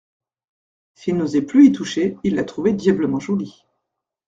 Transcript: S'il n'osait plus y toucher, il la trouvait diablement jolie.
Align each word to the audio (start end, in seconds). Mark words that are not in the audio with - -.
S'il 0.95 1.15
n'osait 1.15 1.43
plus 1.43 1.67
y 1.67 1.71
toucher, 1.71 2.17
il 2.23 2.33
la 2.33 2.43
trouvait 2.43 2.73
diablement 2.73 3.19
jolie. 3.19 3.67